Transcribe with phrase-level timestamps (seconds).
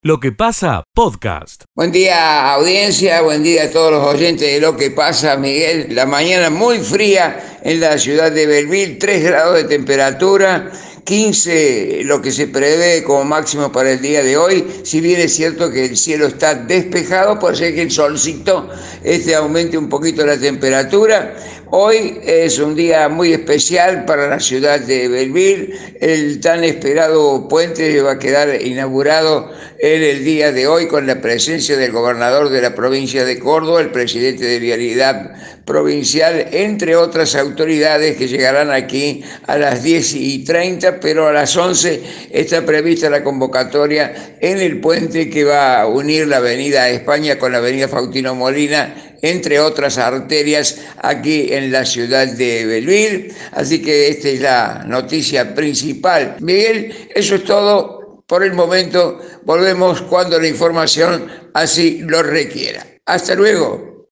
[0.00, 1.64] Lo que pasa, podcast.
[1.74, 5.88] Buen día audiencia, buen día a todos los oyentes de Lo que pasa, Miguel.
[5.90, 10.70] La mañana muy fría en la ciudad de Belville, 3 grados de temperatura,
[11.02, 14.64] 15 lo que se prevé como máximo para el día de hoy.
[14.84, 18.70] Si bien es cierto que el cielo está despejado, puede ser que el solcito
[19.02, 21.34] este aumente un poquito la temperatura.
[21.70, 25.74] Hoy es un día muy especial para la ciudad de Belville.
[26.00, 31.20] El tan esperado puente va a quedar inaugurado en el día de hoy con la
[31.20, 35.32] presencia del gobernador de la provincia de Córdoba, el presidente de Vialidad
[35.66, 41.54] Provincial, entre otras autoridades que llegarán aquí a las 10 y 30, pero a las
[41.54, 47.38] 11 está prevista la convocatoria en el puente que va a unir la avenida España
[47.38, 53.34] con la avenida Faustino Molina entre otras arterias aquí en la ciudad de Belville.
[53.52, 56.36] Así que esta es la noticia principal.
[56.40, 59.18] Miguel, eso es todo por el momento.
[59.44, 62.84] Volvemos cuando la información así lo requiera.
[63.06, 64.08] Hasta luego.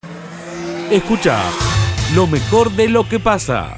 [0.90, 1.42] Escucha
[2.14, 3.76] lo mejor de lo que pasa.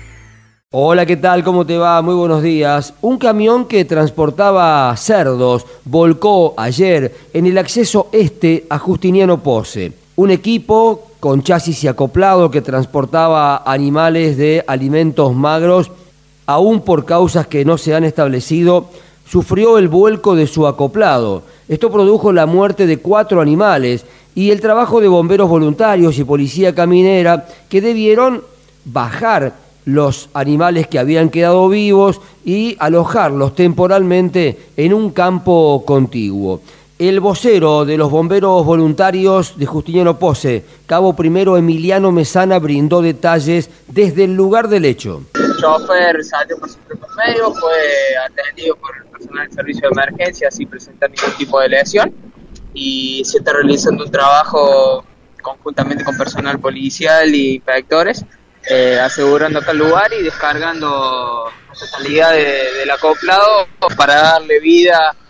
[0.71, 1.43] Hola, ¿qué tal?
[1.43, 2.03] ¿Cómo te va?
[2.03, 2.93] Muy buenos días.
[3.01, 9.93] Un camión que transportaba cerdos volcó ayer en el acceso este a Justiniano Pose.
[10.17, 15.91] Un equipo con chasis y acoplado que transportaba animales de alimentos magros,
[16.47, 18.89] aún por causas que no se han establecido,
[19.29, 21.43] sufrió el vuelco de su acoplado.
[21.69, 26.75] Esto produjo la muerte de cuatro animales y el trabajo de bomberos voluntarios y policía
[26.75, 28.43] caminera que debieron
[28.85, 36.61] bajar los animales que habían quedado vivos y alojarlos temporalmente en un campo contiguo.
[36.99, 43.71] El vocero de los bomberos voluntarios de Justiniano Pose, cabo primero Emiliano Mesana, brindó detalles
[43.87, 45.23] desde el lugar del hecho.
[45.35, 47.71] El chofer salió por su propio medio, fue
[48.27, 52.13] atendido por el personal del servicio de emergencia sin presentar ningún tipo de lesión
[52.75, 55.05] y se está realizando un trabajo
[55.41, 58.25] conjuntamente con personal policial y inspectores,
[58.69, 65.28] eh, asegurando el lugar y descargando la totalidad del acoplado para darle vida a,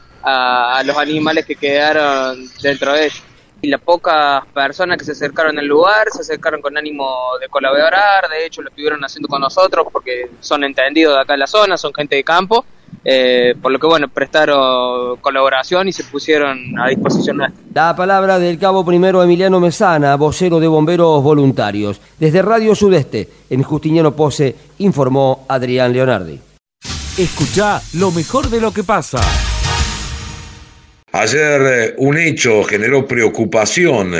[0.85, 3.23] los animales que quedaron dentro de ellos.
[3.61, 8.29] Y las pocas personas que se acercaron al lugar se acercaron con ánimo de colaborar,
[8.31, 11.77] de hecho lo estuvieron haciendo con nosotros porque son entendidos de acá en la zona,
[11.77, 12.65] son gente de campo,
[13.05, 17.61] eh, por lo que bueno, prestaron colaboración y se pusieron a disposición nuestra.
[17.75, 22.01] La palabra del cabo primero Emiliano Mesana, vocero de bomberos voluntarios.
[22.17, 26.41] Desde Radio Sudeste, en Justiniano Pose, informó Adrián Leonardi.
[27.17, 29.19] Escucha lo mejor de lo que pasa.
[31.19, 34.15] Ayer eh, un hecho generó preocupación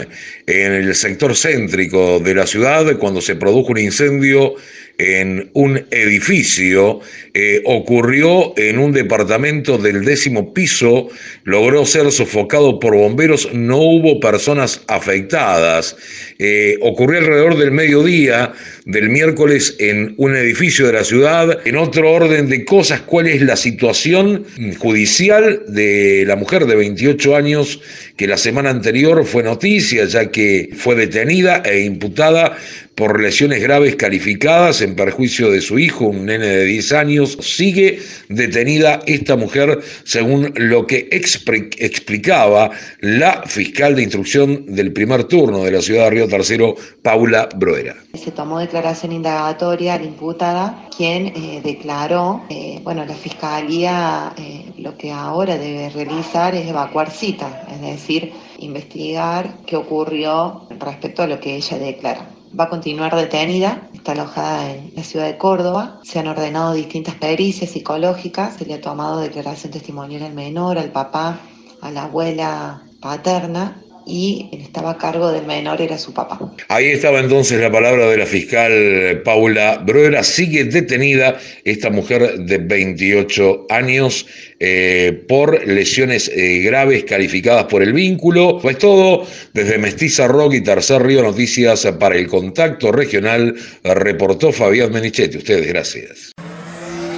[0.49, 4.57] en el sector céntrico de la ciudad cuando se produjo un incendio
[4.99, 6.99] en un edificio,
[7.33, 11.09] eh, ocurrió en un departamento del décimo piso,
[11.45, 15.97] logró ser sofocado por bomberos, no hubo personas afectadas.
[16.41, 18.53] Eh, ocurrió alrededor del mediodía
[18.89, 21.59] del miércoles en un edificio de la ciudad.
[21.67, 24.47] En otro orden de cosas, ¿cuál es la situación
[24.79, 27.81] judicial de la mujer de 28 años
[28.17, 32.57] que la semana anterior fue noticia, ya que fue detenida e imputada
[32.95, 37.39] por lesiones graves calificadas en perjuicio de su hijo, un nene de 10 años.
[37.41, 45.63] Sigue detenida esta mujer según lo que explicaba la fiscal de instrucción del primer turno
[45.63, 47.95] de la ciudad de Río Tercero, Paula Broera.
[48.15, 48.78] Se tomó declaración
[49.11, 55.57] indagatoria a la imputada, quien eh, declaró, eh, bueno, la fiscalía eh, lo que ahora
[55.57, 61.79] debe realizar es evacuar cita, es decir, investigar qué ocurrió respecto a lo que ella
[61.79, 62.29] declara
[62.59, 66.01] va a continuar detenida, está alojada en la ciudad de Córdoba.
[66.03, 70.91] Se han ordenado distintas pericias psicológicas, se le ha tomado declaración testimonial al menor, al
[70.91, 71.39] papá,
[71.81, 76.39] a la abuela paterna y estaba a cargo del menor era su papá.
[76.69, 80.25] Ahí estaba entonces la palabra de la fiscal Paula Broera.
[80.25, 84.27] Sigue detenida esta mujer de 28 años
[84.59, 88.59] eh, por lesiones eh, graves calificadas por el vínculo.
[88.61, 94.91] Pues todo desde Mestiza Rock y Tercer Río Noticias para el Contacto Regional, reportó Fabián
[94.91, 95.37] Menichetti.
[95.37, 96.33] Ustedes, gracias.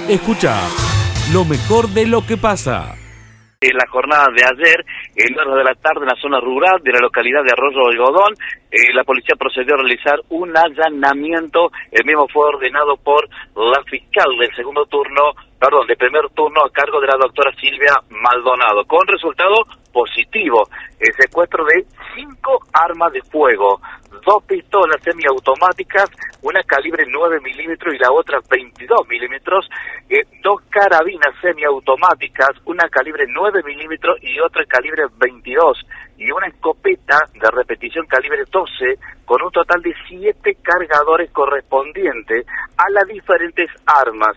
[0.09, 0.67] Escucha
[1.31, 2.95] lo mejor de lo que pasa
[3.61, 4.85] en la jornada de ayer,
[5.27, 8.33] en horas de la tarde, en la zona rural de la localidad de Arroyo Algodón,
[8.71, 14.27] eh, la policía procedió a realizar un allanamiento, el mismo fue ordenado por la fiscal
[14.39, 19.05] del segundo turno, perdón, de primer turno a cargo de la doctora Silvia Maldonado, con
[19.05, 19.63] resultado
[19.93, 20.67] positivo,
[20.99, 21.85] el secuestro de
[22.15, 23.79] cinco armas de fuego,
[24.25, 26.09] dos pistolas semiautomáticas,
[26.41, 29.69] una calibre 9 milímetros y la otra 22 milímetros,
[30.09, 35.77] eh, dos carabinas semiautomáticas, una calibre 9 milímetros y otra calibre 22,
[36.17, 42.47] y una escopeta de repetición calibre 12 con un total de 7 cargadores correspondientes
[42.77, 44.35] a las diferentes armas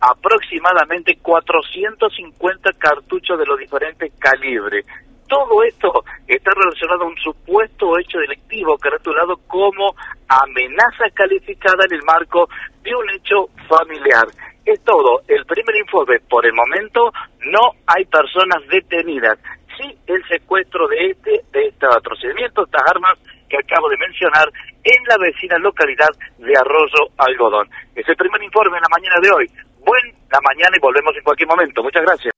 [0.00, 4.86] aproximadamente 450 cartuchos de los diferentes calibres.
[5.28, 9.94] Todo esto está relacionado a un supuesto hecho delictivo caratulado como
[10.26, 12.48] amenaza calificada en el marco
[12.82, 14.26] de un hecho familiar.
[14.64, 15.22] Es todo.
[15.28, 17.12] El primer informe, por el momento,
[17.52, 19.38] no hay personas detenidas.
[19.76, 23.18] Sí, el secuestro de este, de este procedimiento, estas armas
[23.48, 24.48] que acabo de mencionar,
[24.84, 26.08] en la vecina localidad
[26.38, 27.68] de Arroyo Algodón.
[27.94, 29.67] Es el primer informe en la mañana de hoy.
[29.84, 31.82] Buen la mañana y volvemos en cualquier momento.
[31.82, 32.34] Muchas gracias.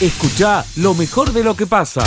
[0.00, 2.02] Escucha lo mejor de lo que pasa.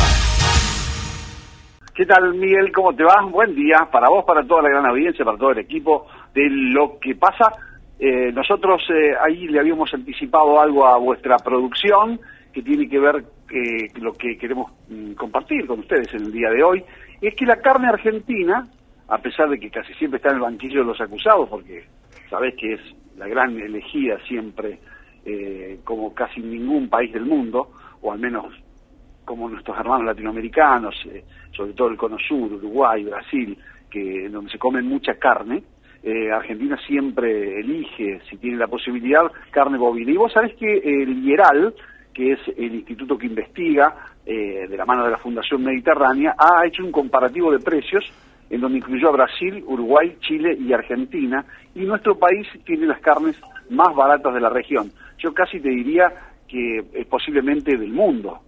[1.95, 2.71] ¿Qué tal, Miguel?
[2.71, 3.21] ¿Cómo te va?
[3.23, 6.99] Buen día para vos, para toda la gran audiencia, para todo el equipo de lo
[6.99, 7.51] que pasa.
[7.99, 12.19] Eh, nosotros eh, ahí le habíamos anticipado algo a vuestra producción
[12.53, 16.49] que tiene que ver eh, lo que queremos mm, compartir con ustedes en el día
[16.51, 16.83] de hoy.
[17.21, 18.67] Es que la carne argentina,
[19.07, 21.85] a pesar de que casi siempre está en el banquillo de los acusados, porque
[22.29, 22.81] sabés que es
[23.17, 24.79] la gran elegida siempre,
[25.83, 27.71] como casi ningún país del mundo,
[28.01, 28.45] o al menos
[29.25, 30.95] como nuestros hermanos latinoamericanos,
[31.51, 33.57] sobre todo el Cono Sur, Uruguay, Brasil,
[33.89, 35.63] que donde se come mucha carne,
[36.03, 40.11] eh, Argentina siempre elige, si tiene la posibilidad, carne bovina.
[40.11, 41.73] Y vos sabés que el IERAL,
[42.13, 43.93] que es el instituto que investiga
[44.25, 48.05] eh, de la mano de la Fundación Mediterránea, ha hecho un comparativo de precios
[48.49, 51.45] en donde incluyó a Brasil, Uruguay, Chile y Argentina,
[51.75, 53.39] y nuestro país tiene las carnes
[53.69, 54.91] más baratas de la región.
[55.17, 56.11] Yo casi te diría
[56.47, 58.41] que es posiblemente del mundo,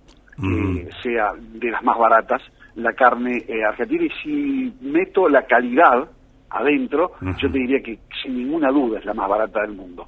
[1.04, 2.42] sea de las más baratas
[2.76, 6.10] la carne eh, argentina, y si meto la calidad,
[6.50, 10.04] adentro, yo te diría que sin ninguna duda es la más barata del mundo.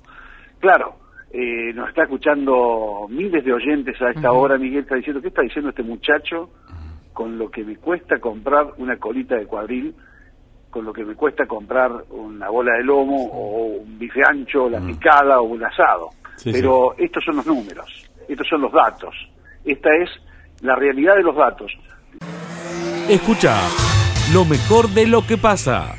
[0.59, 0.95] Claro,
[1.31, 5.41] eh, nos está escuchando miles de oyentes a esta hora, Miguel está diciendo, ¿qué está
[5.41, 6.49] diciendo este muchacho
[7.13, 9.95] con lo que me cuesta comprar una colita de cuadril,
[10.69, 14.79] con lo que me cuesta comprar una bola de lomo o un bife ancho, la
[14.79, 16.09] picada o un asado?
[16.43, 19.13] Pero estos son los números, estos son los datos,
[19.65, 20.09] esta es
[20.61, 21.71] la realidad de los datos.
[23.09, 23.55] Escucha
[24.33, 25.95] lo mejor de lo que pasa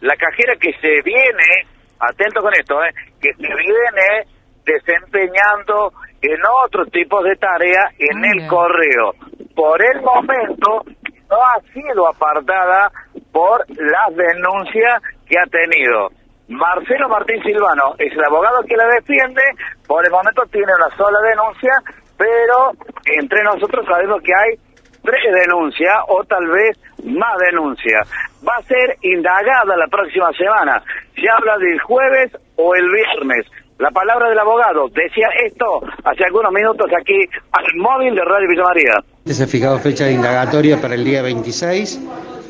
[0.00, 1.66] la cajera que se viene,
[1.98, 2.94] atento con esto, ¿eh?
[3.20, 4.26] que se viene
[4.64, 5.92] desempeñando
[6.22, 9.14] en otros tipos de tareas en el correo.
[9.58, 10.84] Por el momento
[11.28, 12.92] no ha sido apartada
[13.32, 16.10] por las denuncias que ha tenido.
[16.46, 19.42] Marcelo Martín Silvano es el abogado que la defiende,
[19.88, 21.72] por el momento tiene una sola denuncia,
[22.16, 22.70] pero
[23.18, 24.54] entre nosotros sabemos que hay
[25.02, 28.08] tres denuncias o tal vez más denuncias.
[28.46, 30.80] Va a ser indagada la próxima semana.
[31.16, 33.44] Se habla del jueves o el viernes.
[33.78, 37.18] La palabra del abogado decía esto hace algunos minutos aquí
[37.50, 39.17] al móvil de Radio Villa María.
[39.30, 42.00] Se ha fijado fecha de indagatoria para el día 26.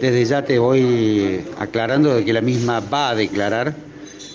[0.01, 3.75] Desde ya te voy aclarando de que la misma va a declarar,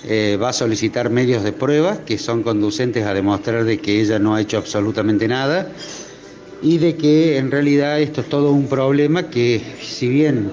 [0.04, 4.19] eh, va a solicitar medios de prueba que son conducentes a demostrar de que ella
[4.19, 5.69] no ha hecho absolutamente nada
[6.62, 10.51] y de que en realidad esto es todo un problema que si bien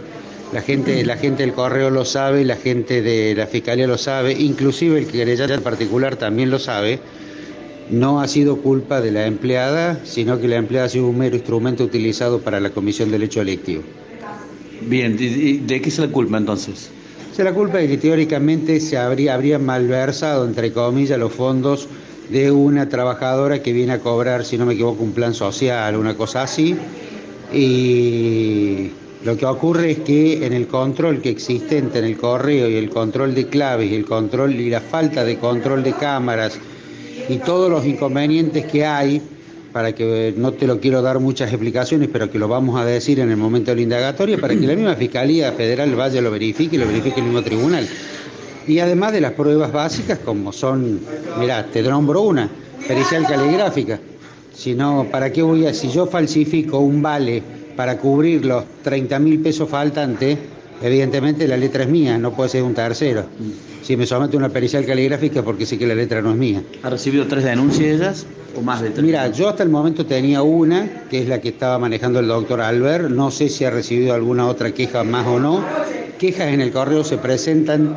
[0.52, 4.32] la gente, la gente del correo lo sabe, la gente de la fiscalía lo sabe,
[4.32, 7.00] inclusive el querellante en particular también lo sabe,
[7.90, 11.36] no ha sido culpa de la empleada, sino que la empleada ha sido un mero
[11.36, 13.82] instrumento utilizado para la comisión del hecho delictivo.
[14.82, 16.90] Bien, ¿y de qué se la culpa entonces?
[17.34, 21.88] Se la culpa es que teóricamente se habría, habría malversado, entre comillas, los fondos
[22.30, 26.14] de una trabajadora que viene a cobrar, si no me equivoco, un plan social, una
[26.14, 26.76] cosa así.
[27.52, 28.90] Y
[29.24, 32.88] lo que ocurre es que en el control que existe en el correo y el
[32.88, 36.58] control de claves y el control y la falta de control de cámaras
[37.30, 39.22] y todos los inconvenientes que hay,
[39.72, 43.20] para que no te lo quiero dar muchas explicaciones, pero que lo vamos a decir
[43.20, 46.74] en el momento de la indagatoria, para que la misma Fiscalía Federal vaya, lo verifique
[46.74, 47.86] y lo verifique el mismo tribunal.
[48.66, 51.00] Y además de las pruebas básicas, como son,
[51.38, 52.50] mira, te nombro una,
[52.86, 54.00] pericial caligráfica.
[54.52, 57.42] Si no, ¿para qué voy a, si yo falsifico un vale
[57.76, 60.36] para cubrir los 30 mil pesos faltantes,
[60.82, 63.24] evidentemente la letra es mía, no puede ser un tercero.
[63.82, 66.62] Si me somete una pericial caligráfica porque sé que la letra no es mía.
[66.82, 69.04] ¿Ha recibido tres denuncias ellas o más de tres?
[69.04, 72.60] Mira, yo hasta el momento tenía una, que es la que estaba manejando el doctor
[72.60, 73.10] Albert.
[73.10, 75.64] No sé si ha recibido alguna otra queja más o no.
[76.18, 77.96] Quejas en el correo se presentan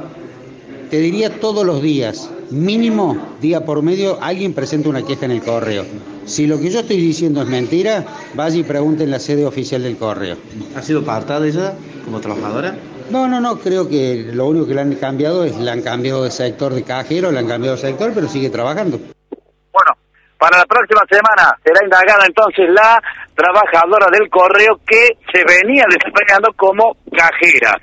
[0.93, 5.41] te diría todos los días, mínimo día por medio, alguien presenta una queja en el
[5.41, 5.85] correo.
[6.25, 8.05] Si lo que yo estoy diciendo es mentira,
[8.35, 10.37] vaya y pregunte en la sede oficial del correo.
[10.75, 11.73] ¿Ha sido apartada ella
[12.05, 12.75] como trabajadora?
[13.09, 16.23] No, no, no, creo que lo único que le han cambiado es, le han cambiado
[16.23, 18.97] de sector de cajero, le han cambiado de sector, pero sigue trabajando.
[18.97, 19.91] Bueno,
[20.37, 23.01] Para la próxima semana será indagada entonces la
[23.35, 27.77] trabajadora del correo que se venía desempeñando como cajera.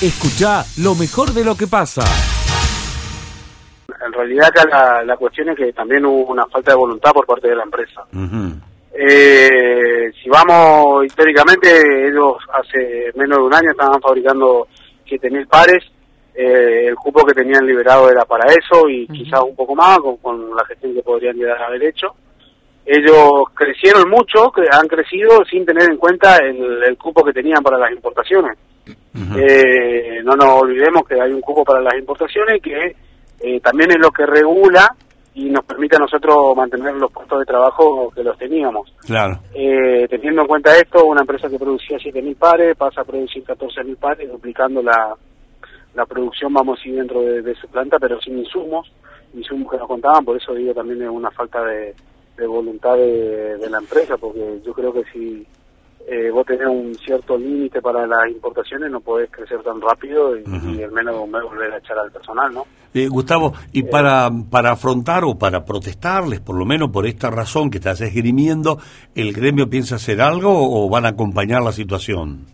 [0.00, 2.02] Escucha lo mejor de lo que pasa.
[4.04, 7.26] En realidad acá la, la cuestión es que también hubo una falta de voluntad por
[7.26, 8.04] parte de la empresa.
[8.92, 11.68] Eh, si vamos históricamente,
[12.08, 14.66] ellos hace menos de un año estaban fabricando
[15.06, 15.84] 7.000 pares.
[16.34, 20.16] Eh, el cupo que tenían liberado era para eso y quizás un poco más con,
[20.18, 22.14] con la gestión que podrían llegar a haber hecho.
[22.86, 27.62] Ellos crecieron mucho, que han crecido sin tener en cuenta el, el cupo que tenían
[27.62, 28.56] para las importaciones.
[29.36, 32.96] Eh, no nos olvidemos que hay un cupo para las importaciones que
[33.40, 34.94] eh, también es lo que regula
[35.34, 38.92] y nos permite a nosotros mantener los puestos de trabajo que los teníamos.
[39.06, 39.40] Claro.
[39.54, 43.96] Eh, teniendo en cuenta esto, una empresa que producía 7.000 pares pasa a producir 14.000
[43.96, 45.14] pares, duplicando la,
[45.94, 48.92] la producción, vamos a ir dentro de, de su planta, pero sin insumos,
[49.34, 51.94] insumos que nos contaban, por eso digo también es una falta de,
[52.36, 55.46] de voluntad de, de la empresa, porque yo creo que si
[56.08, 60.42] eh, vos tenés un cierto límite para las importaciones, no podés crecer tan rápido y,
[60.42, 62.66] y en menos volver a echar al personal, ¿no?
[62.92, 67.70] Eh, Gustavo, y para, para afrontar o para protestarles, por lo menos por esta razón
[67.70, 68.78] que estás esgrimiendo,
[69.14, 72.46] ¿el gremio piensa hacer algo o van a acompañar la situación?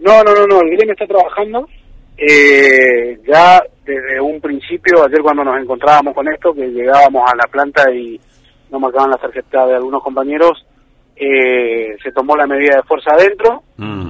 [0.00, 1.68] No, no, no, no, el gremio está trabajando.
[2.16, 7.46] Eh, ya desde un principio, ayer cuando nos encontrábamos con esto, que llegábamos a la
[7.50, 8.20] planta y
[8.70, 10.64] no marcaban la tarjeta de algunos compañeros,
[11.16, 13.62] eh, se tomó la medida de fuerza adentro,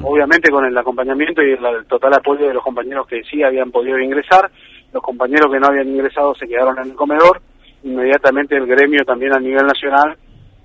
[0.05, 3.71] obviamente con el acompañamiento y el, el total apoyo de los compañeros que sí habían
[3.71, 4.51] podido ingresar.
[4.93, 7.41] Los compañeros que no habían ingresado se quedaron en el comedor.
[7.85, 10.17] Inmediatamente el gremio también a nivel nacional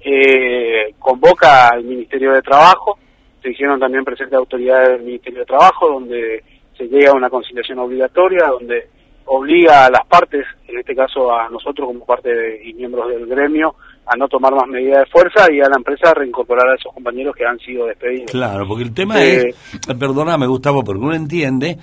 [0.02, 2.98] eh, convoca al Ministerio de Trabajo.
[3.42, 6.44] Se hicieron también presentes autoridades del Ministerio de Trabajo, donde
[6.78, 8.88] se llega a una conciliación obligatoria, donde
[9.26, 13.26] obliga a las partes, en este caso a nosotros como parte de- y miembros del
[13.28, 13.76] gremio,
[14.12, 16.94] a no tomar más medidas de fuerza y a la empresa a reincorporar a esos
[16.94, 18.32] compañeros que han sido despedidos.
[18.32, 21.78] Claro, porque el tema Eh, es, perdóname Gustavo, porque uno entiende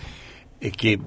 [0.61, 0.99] es que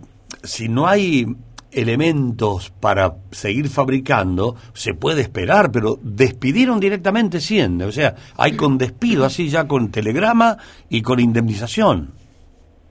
[0.44, 1.26] si no hay
[1.72, 8.78] elementos para seguir fabricando, se puede esperar, pero despidieron directamente 100, o sea, hay con
[8.78, 10.58] despido, así ya con telegrama
[10.90, 12.12] y con indemnización.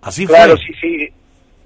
[0.02, 0.64] Así claro, fue.
[0.66, 1.08] sí, sí,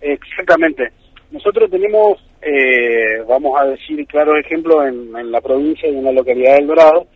[0.01, 0.91] exactamente.
[1.31, 6.13] Nosotros tenemos, eh, vamos a decir claros ejemplos en, en la provincia y en la
[6.13, 7.07] localidad del Dorado,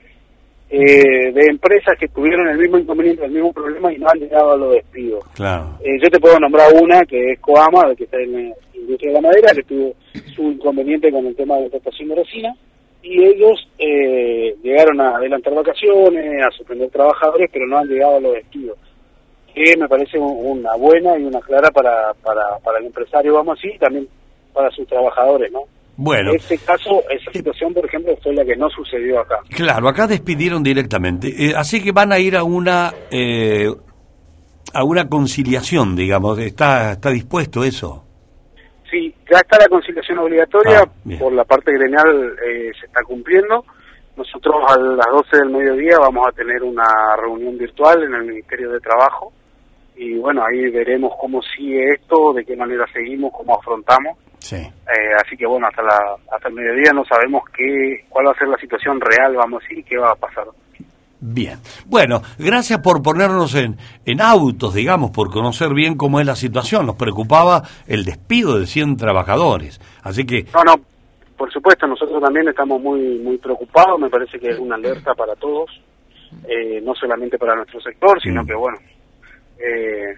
[0.68, 4.52] eh, de empresas que tuvieron el mismo inconveniente, el mismo problema y no han llegado
[4.52, 5.24] a los despidos.
[5.34, 5.78] Claro.
[5.84, 9.14] Eh, yo te puedo nombrar una que es Coama, que está en la industria de
[9.14, 9.94] la madera, que tuvo
[10.34, 12.54] su inconveniente con el tema de la importación de resina,
[13.02, 18.20] y ellos eh, llegaron a adelantar vacaciones, a suspender trabajadores, pero no han llegado a
[18.20, 18.76] los despidos.
[19.54, 23.56] Que me parece un- una buena y una clara para, para, para el empresario, vamos
[23.58, 24.08] así, también
[24.56, 25.60] para sus trabajadores, ¿no?
[25.98, 29.36] Bueno, Ese caso, esa situación, por ejemplo, fue la que no sucedió acá.
[29.50, 33.68] claro, acá despidieron directamente, Eh, así que van a ir a una eh,
[34.74, 38.02] a una conciliación, digamos, está está dispuesto eso.
[38.90, 43.64] Sí, ya está la conciliación obligatoria, Ah, por la parte gremial eh, se está cumpliendo.
[44.16, 46.88] Nosotros a las 12 del mediodía vamos a tener una
[47.20, 49.32] reunión virtual en el Ministerio de Trabajo
[49.96, 54.18] y bueno, ahí veremos cómo sigue esto, de qué manera seguimos, cómo afrontamos.
[54.38, 54.56] Sí.
[54.56, 58.38] Eh, así que bueno, hasta la hasta el mediodía no sabemos qué cuál va a
[58.38, 60.44] ser la situación real, vamos a decir, qué va a pasar.
[61.18, 61.58] Bien.
[61.86, 66.86] Bueno, gracias por ponernos en, en autos, digamos, por conocer bien cómo es la situación.
[66.86, 69.80] Nos preocupaba el despido de 100 trabajadores.
[70.02, 70.74] Así que, No, no,
[71.36, 75.34] por supuesto, nosotros también estamos muy muy preocupados, me parece que es una alerta para
[75.36, 75.70] todos,
[76.48, 78.78] eh, no solamente para nuestro sector, sino que bueno,
[79.58, 80.14] eh,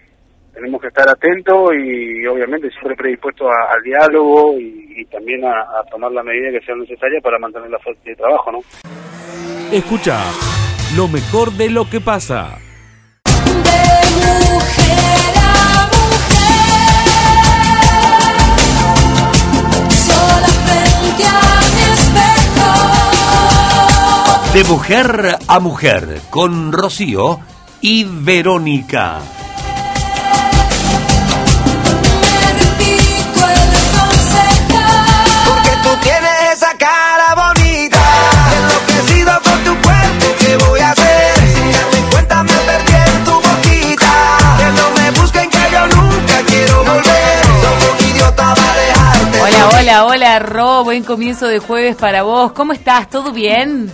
[0.53, 5.85] tenemos que estar atentos y, obviamente siempre predispuestos al diálogo y, y también a, a
[5.91, 8.59] tomar la medida que sea necesaria para mantener la fuente de trabajo, ¿no?
[9.73, 10.19] Escucha
[10.97, 12.59] lo mejor de lo que pasa.
[19.91, 22.69] Sola frente a mi espejo.
[24.55, 27.41] de mujer a mujer, con Rocío
[27.81, 29.19] y Verónica.
[35.47, 37.99] Porque tú tienes esa cara bonita.
[38.57, 41.35] Enloquecido con tu cuerpo, ¿qué voy a hacer?
[41.55, 44.13] Sin darme cuenta me perdí en tu boquita.
[44.59, 47.45] Que no me busquen que yo nunca quiero volver.
[47.63, 49.41] Soy un idiota para dejarte.
[49.41, 52.53] Hola, hola, hola, Ro, buen comienzo de jueves para vos.
[52.53, 53.09] ¿Cómo estás?
[53.09, 53.93] ¿Todo bien?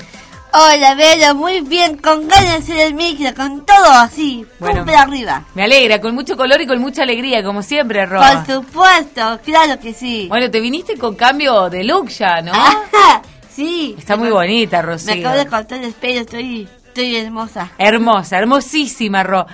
[0.57, 4.77] Hola, Vero, muy bien, con ganas de hacer el micro, con todo así, Bueno.
[4.79, 5.45] pum para arriba.
[5.55, 8.21] Me alegra, con mucho color y con mucha alegría, como siempre, Ro.
[8.21, 10.27] Por supuesto, claro que sí.
[10.29, 12.53] Bueno, te viniste con cambio de look ya, ¿no?
[12.55, 13.95] Ajá, Sí.
[13.99, 15.15] Está muy bonita, Me Rocío.
[15.29, 17.71] acabo de cortar el pelo, estoy, estoy hermosa.
[17.79, 19.47] Hermosa, hermosísima, Ro.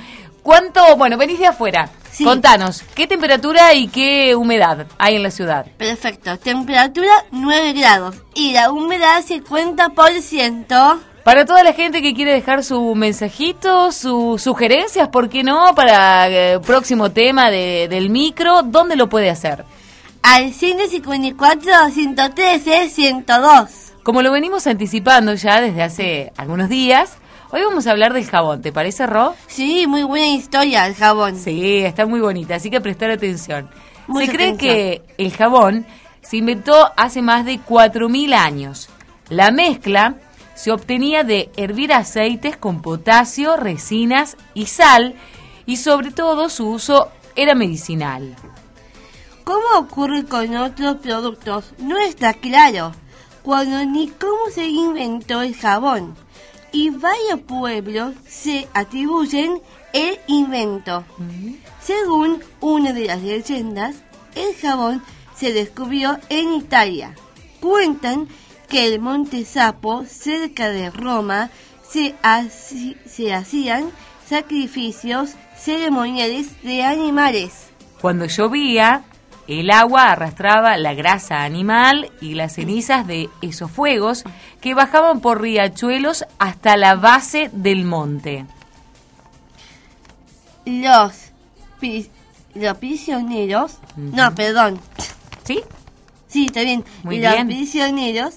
[0.42, 1.88] ¿Cuánto, bueno, venís de afuera?
[2.12, 2.24] Sí.
[2.24, 5.66] Contanos, ¿qué temperatura y qué humedad hay en la ciudad?
[5.76, 6.36] Perfecto.
[6.38, 10.98] Temperatura 9 grados y la humedad 50%.
[11.24, 15.74] Para toda la gente que quiere dejar su mensajito, sus sugerencias, ¿por qué no?
[15.74, 19.64] Para el próximo tema de- del micro, ¿dónde lo puede hacer?
[20.22, 23.68] Al 154, 113, 102.
[24.02, 27.18] Como lo venimos anticipando ya desde hace algunos días,
[27.52, 29.34] hoy vamos a hablar del jabón, ¿te parece, Ro?
[29.46, 31.36] Sí, muy buena historia el jabón.
[31.36, 33.68] Sí, está muy bonita, así que prestar atención.
[34.06, 34.58] Mucha Se cree atención.
[34.58, 35.86] que el jabón
[36.22, 38.88] se inventó hace más de 4.000 años.
[39.28, 40.16] La mezcla
[40.54, 45.14] se obtenía de hervir aceites con potasio, resinas y sal,
[45.66, 48.36] y sobre todo su uso era medicinal.
[49.44, 51.72] ¿Cómo ocurre con otros productos?
[51.78, 52.92] No está claro.
[53.42, 56.14] Cuando ni cómo se inventó el jabón.
[56.72, 59.60] Y varios pueblos se atribuyen
[59.92, 61.04] el invento.
[61.82, 63.96] Según una de las leyendas,
[64.34, 65.02] el jabón
[65.34, 67.14] se descubrió en Italia.
[67.60, 68.28] Cuentan
[68.68, 71.50] que el monte Sapo, cerca de Roma,
[71.88, 72.14] se,
[73.06, 73.90] se hacían
[74.28, 77.66] sacrificios ceremoniales de animales.
[78.00, 79.02] Cuando llovía,
[79.48, 84.24] el agua arrastraba la grasa animal y las cenizas de esos fuegos
[84.60, 88.46] que bajaban por riachuelos hasta la base del monte.
[90.66, 91.12] Los,
[91.78, 92.10] pri-
[92.54, 94.78] los prisioneros, no, perdón.
[95.44, 95.62] ¿Sí?
[96.28, 96.84] Sí, está bien.
[97.02, 97.46] Muy los bien.
[97.48, 98.34] prisioneros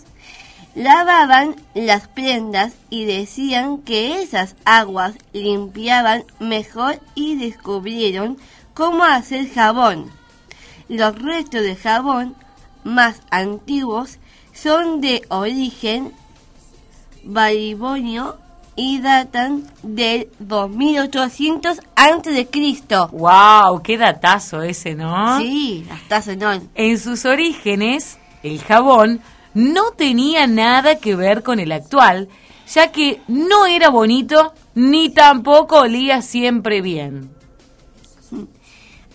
[0.74, 8.38] lavaban las prendas y decían que esas aguas limpiaban mejor y descubrieron
[8.74, 10.10] cómo hacer jabón.
[10.90, 12.36] Los restos de jabón
[12.84, 14.20] más antiguos
[14.54, 16.14] son de origen
[17.24, 18.38] babilonio
[18.76, 23.10] y datan del 2800 antes de Cristo.
[23.12, 23.82] ¡Wow!
[23.84, 25.40] ¡Qué datazo ese, ¿no?
[25.40, 26.70] Sí, hasta senón.
[26.76, 29.22] En sus orígenes, el jabón
[29.54, 32.30] no tenía nada que ver con el actual,
[32.68, 37.30] ya que no era bonito ni tampoco olía siempre bien.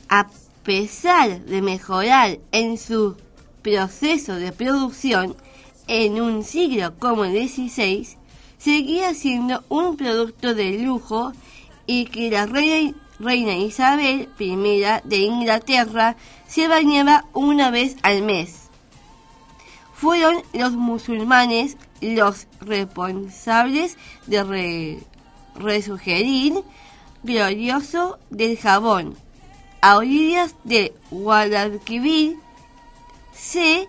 [0.09, 0.29] A
[0.73, 3.17] pesar de mejorar en su
[3.63, 5.35] proceso de producción
[5.87, 8.07] en un siglo como el XVI,
[8.59, 11.33] seguía siendo un producto de lujo
[11.87, 14.57] y que la reina, Isabel I
[15.05, 18.69] de Inglaterra se bañaba una vez al mes.
[19.95, 24.99] Fueron los musulmanes los responsables de re-
[25.55, 26.63] resugerir
[27.23, 29.17] glorioso del jabón.
[29.81, 32.37] A orillas de Guadalquivir
[33.33, 33.89] se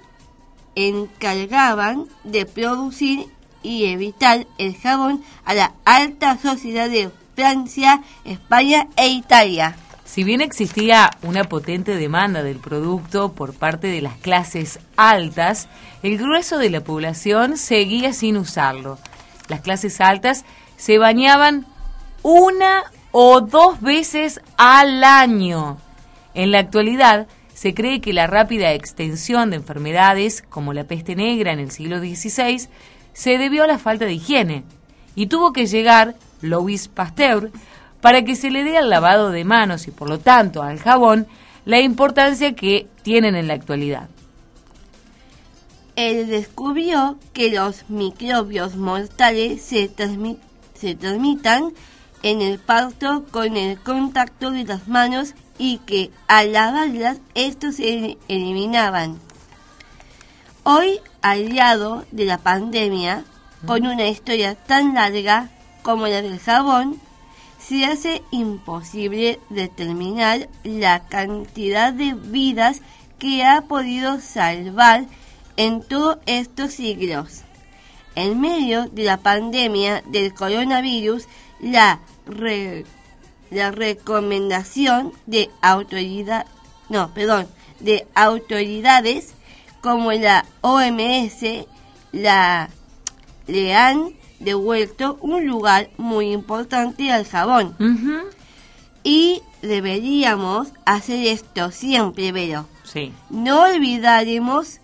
[0.76, 3.28] encargaban de producir
[3.64, 9.76] y evitar el jabón a la alta sociedad de Francia, España e Italia.
[10.06, 15.68] Si bien existía una potente demanda del producto por parte de las clases altas,
[16.02, 18.98] el grueso de la población seguía sin usarlo.
[19.48, 20.46] Las clases altas
[20.78, 21.66] se bañaban
[22.24, 25.78] una o dos veces al año.
[26.34, 31.52] En la actualidad, se cree que la rápida extensión de enfermedades como la peste negra
[31.52, 32.70] en el siglo XVI
[33.12, 34.64] se debió a la falta de higiene
[35.16, 37.52] y tuvo que llegar Louis Pasteur
[38.00, 41.28] para que se le dé al lavado de manos y por lo tanto al jabón
[41.66, 44.08] la importancia que tienen en la actualidad.
[45.98, 49.92] Él descubrió que los microbios mortales se,
[50.76, 51.74] se transmitan
[52.24, 58.18] en el parto con el contacto de las manos y que al lavarlas estos se
[58.28, 59.20] eliminaban.
[60.64, 63.24] Hoy, aliado de la pandemia,
[63.66, 65.50] con una historia tan larga
[65.82, 67.00] como la del jabón,
[67.60, 72.82] se hace imposible determinar la cantidad de vidas
[73.20, 75.06] que ha podido salvar
[75.58, 77.42] en todos estos siglos.
[78.16, 81.28] En medio de la pandemia del coronavirus,
[81.60, 82.86] la, re-
[83.52, 86.46] la recomendación de autoridad,
[86.90, 87.48] no, perdón,
[87.80, 89.34] de autoridades
[89.82, 91.66] como la OMS
[92.12, 92.70] la
[93.48, 97.76] le han devuelto un lugar muy importante al jabón.
[99.04, 102.68] Y deberíamos hacer esto siempre, Vero.
[102.84, 103.12] Sí.
[103.30, 104.80] No olvidaremos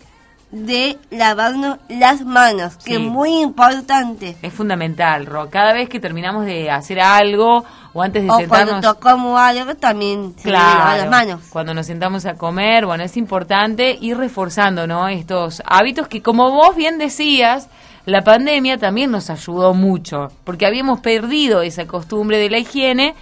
[0.56, 4.38] de lavarnos las manos, que es muy importante.
[4.42, 5.50] Es fundamental, Ro.
[5.50, 8.82] Cada vez que terminamos de hacer algo o antes de O cuando sentarnos...
[8.82, 11.42] tocamos algo también se lavar las manos.
[11.50, 15.10] cuando nos sentamos a comer, bueno, es importante ir reforzando, ¿no?
[15.10, 17.68] Estos hábitos que, como vos bien decías,
[18.06, 23.14] la pandemia también nos ayudó mucho, porque habíamos perdido esa costumbre de la higiene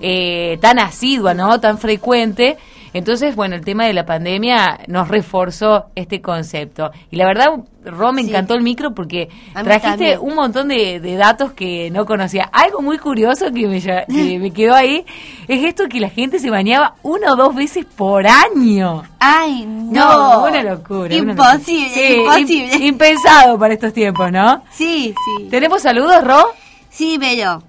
[0.00, 1.60] eh, tan asidua, ¿no?
[1.60, 2.58] Tan frecuente.
[2.92, 6.90] Entonces, bueno, el tema de la pandemia nos reforzó este concepto.
[7.10, 7.46] Y la verdad,
[7.84, 8.28] Ro, me Sí.
[8.30, 10.18] encantó el micro porque trajiste también.
[10.20, 12.44] un montón de, de datos que no conocía.
[12.52, 15.04] Algo muy curioso que me, que me quedó ahí
[15.48, 19.02] es esto que la gente se bañaba una o dos veces por año.
[19.18, 20.44] Ay, no.
[20.46, 21.14] una locura.
[21.16, 22.34] una Imposible, locura.
[22.36, 22.74] Sí, imposible.
[22.76, 24.62] im- impensado para estos tiempos, ¿no?
[24.72, 25.44] Sí, sí.
[25.48, 26.44] ¿Tenemos saludos, Ro?
[26.90, 27.62] Sí, Vero.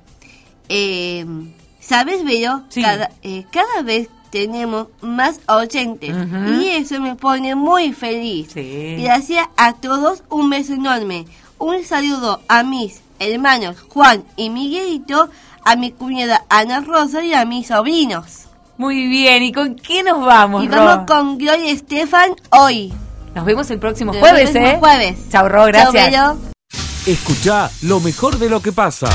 [0.67, 1.25] Eh,
[1.79, 2.63] ¿Sabes, Vero?
[2.81, 6.61] Cada, eh, cada vez tenemos más oyentes Ujú.
[6.61, 8.49] y eso me pone muy feliz.
[8.55, 11.25] Gracias a todos, un beso enorme.
[11.57, 15.29] Un saludo a mis hermanos Juan y Miguelito,
[15.63, 18.45] a mi cuñada Ana Rosa y a mis sobrinos.
[18.77, 20.77] Muy bien, ¿y con qué nos vamos, Y Ro?
[20.85, 22.91] vamos con Gloria Estefan hoy.
[23.35, 24.79] Nos vemos el próximo Nos jueves, vemos el ¿eh?
[24.79, 25.29] jueves.
[25.29, 26.11] Chau, Ro, Chau, gracias.
[26.11, 26.37] Vero.
[27.05, 29.07] Escucha lo mejor de lo que pasa.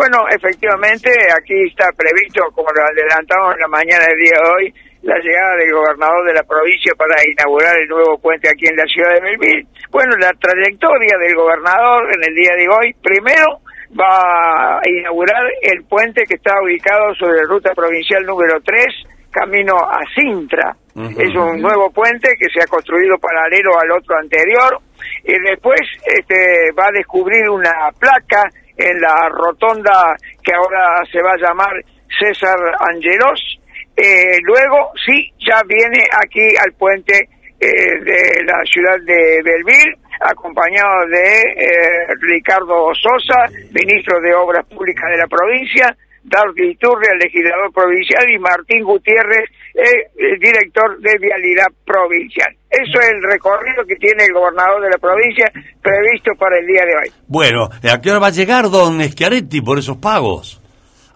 [0.00, 4.74] Bueno, efectivamente, aquí está previsto, como lo adelantamos en la mañana del día de hoy,
[5.02, 8.88] la llegada del gobernador de la provincia para inaugurar el nuevo puente aquí en la
[8.88, 9.68] ciudad de Belville.
[9.92, 13.60] Bueno, la trayectoria del gobernador en el día de hoy, primero
[13.92, 19.76] va a inaugurar el puente que está ubicado sobre la ruta provincial número 3, camino
[19.84, 20.80] a Sintra.
[20.96, 24.80] Es un nuevo puente que se ha construido paralelo al otro anterior.
[25.24, 28.48] Y después este, va a descubrir una placa
[28.80, 31.72] en la rotonda que ahora se va a llamar
[32.18, 33.60] César Angelos.
[33.96, 37.28] Eh, luego, sí, ya viene aquí al puente
[37.60, 45.10] eh, de la ciudad de Belville, acompañado de eh, Ricardo Sosa, ministro de Obras Públicas
[45.10, 51.68] de la provincia, Darby Iturria, legislador provincial, y Martín Gutiérrez, eh, el director de Vialidad
[51.84, 52.54] Provincial.
[52.68, 55.50] Eso es el recorrido que tiene el gobernador de la provincia
[55.82, 57.12] previsto para el día de hoy.
[57.26, 60.60] Bueno, ¿a qué hora va a llegar don Schiaretti por esos pagos?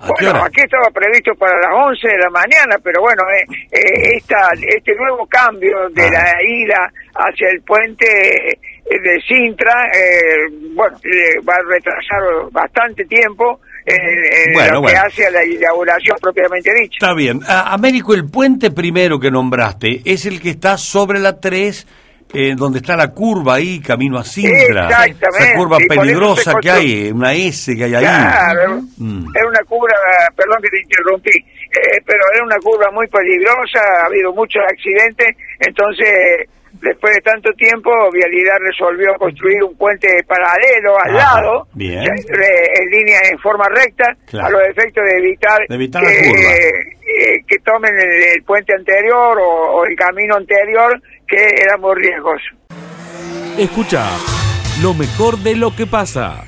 [0.01, 3.47] ¿A qué Bueno, aquí estaba previsto para las 11 de la mañana, pero bueno, eh,
[3.71, 10.51] eh, esta, este nuevo cambio de la ida hacia el puente eh, de Sintra, eh,
[10.75, 10.99] bueno,
[11.49, 13.97] va a retrasar bastante tiempo en,
[14.49, 15.01] en Bueno, lo que bueno.
[15.07, 16.97] hace a la inauguración propiamente dicha.
[17.01, 17.41] Está bien.
[17.47, 21.87] A- Américo, el puente primero que nombraste es el que está sobre la 3,
[22.33, 24.89] eh, donde está la curva ahí, camino a Sintra.
[24.89, 28.05] Exactamente, Esa curva peligrosa que hay, una S que hay ahí.
[28.05, 29.27] Claro, Mm.
[29.37, 29.95] es una curva,
[30.35, 35.37] perdón que te interrumpí, eh, pero es una curva muy peligrosa, ha habido muchos accidentes,
[35.61, 36.49] entonces
[36.85, 42.03] después de tanto tiempo Vialidad resolvió construir un puente paralelo al Ajá, lado, bien.
[42.05, 44.47] en línea en forma recta, Claro.
[44.47, 46.53] a los efectos de evitar, De evitar que, la curva.
[46.53, 51.95] eh, que tomen el, el puente anterior o, o el camino anterior que era muy
[51.97, 52.45] riesgoso.
[53.59, 54.05] Escucha
[54.83, 56.45] lo mejor de lo que pasa.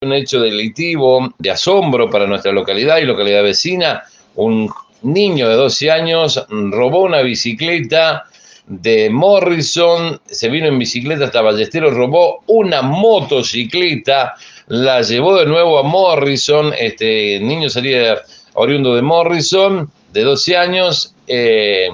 [0.00, 4.02] Un hecho delictivo de asombro para nuestra localidad y localidad vecina.
[4.34, 4.68] Un
[5.02, 8.24] niño de 12 años robó una bicicleta
[8.66, 14.34] de Morrison, se vino en bicicleta hasta Ballesteros, robó una motocicleta,
[14.68, 16.72] la llevó de nuevo a Morrison.
[16.78, 18.18] Este niño salía
[18.54, 21.88] oriundo de Morrison, de 12 años, eh,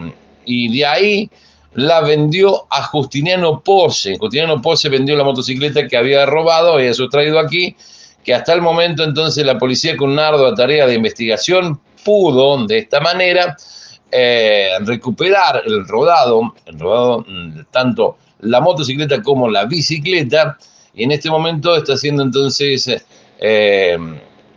[0.44, 1.31] y de ahí
[1.74, 4.16] la vendió a Justiniano Pose.
[4.18, 7.76] Justiniano Pose vendió la motocicleta que había robado, había sustraído aquí,
[8.24, 12.78] que hasta el momento entonces la policía con una ardua tarea de investigación pudo de
[12.78, 13.57] esta manera
[14.10, 20.56] eh, recuperar el rodado, el rodado mm, tanto la motocicleta como la bicicleta,
[20.94, 22.88] y en este momento está siendo entonces
[23.40, 23.98] eh,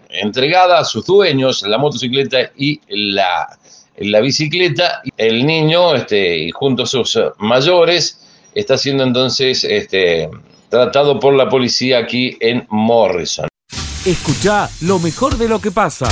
[0.10, 3.58] entregada a sus dueños, la motocicleta y la,
[3.98, 5.02] la bicicleta.
[5.18, 8.20] El niño, este, junto a sus mayores,
[8.54, 10.30] está siendo entonces este,
[10.70, 13.48] tratado por la policía aquí en Morrison.
[14.06, 16.08] Escucha lo mejor de lo que pasa.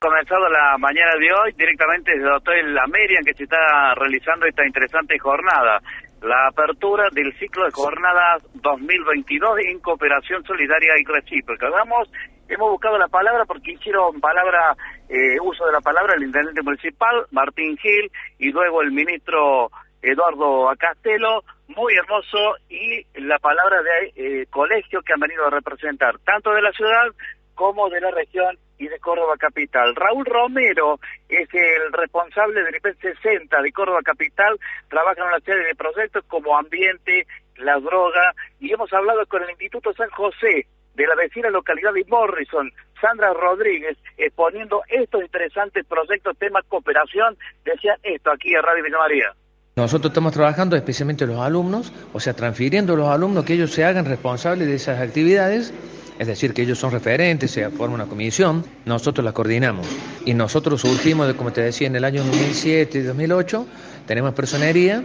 [0.00, 4.46] Comenzado la mañana de hoy directamente desde el Hotel Ameria en que se está realizando
[4.46, 5.80] esta interesante jornada.
[6.22, 11.68] La apertura del ciclo de jornadas 2022 en cooperación solidaria y recíproca.
[11.68, 12.10] Vamos,
[12.48, 14.74] hemos buscado la palabra porque hicieron palabra,
[15.08, 19.70] eh, uso de la palabra el intendente municipal, Martín Gil, y luego el ministro
[20.02, 26.18] Eduardo Acastelo, muy hermoso, y la palabra de eh, colegios que han venido a representar,
[26.20, 27.08] tanto de la ciudad
[27.54, 29.94] como de la región y de Córdoba Capital.
[29.94, 35.64] Raúl Romero es el responsable del IP 60 de Córdoba Capital, trabaja en una serie
[35.66, 37.26] de proyectos como ambiente,
[37.58, 42.04] la droga, y hemos hablado con el Instituto San José de la vecina localidad de
[42.08, 48.98] Morrison, Sandra Rodríguez, exponiendo estos interesantes proyectos, temas cooperación, decía esto aquí en Radio Villa
[48.98, 49.34] María.
[49.76, 53.84] Nosotros estamos trabajando especialmente los alumnos, o sea, transfiriendo a los alumnos que ellos se
[53.84, 55.72] hagan responsables de esas actividades,
[56.20, 59.86] es decir, que ellos son referentes, se forma una comisión, nosotros la coordinamos.
[60.26, 63.66] Y nosotros surgimos, de, como te decía, en el año 2007 y 2008,
[64.06, 65.02] tenemos personería,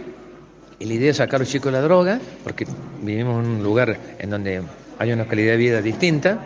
[0.78, 2.66] y la idea es sacar a los chicos de la droga, porque
[3.00, 4.60] vivimos en un lugar en donde
[4.98, 6.38] hay una calidad de vida distinta,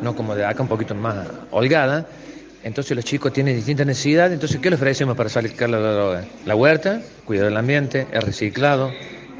[0.00, 2.06] no como de acá un poquito más holgada.
[2.62, 6.24] Entonces los chicos tienen distintas necesidades, entonces ¿qué les ofrecemos para sacar la droga?
[6.46, 8.92] La huerta, cuidado del ambiente, el reciclado,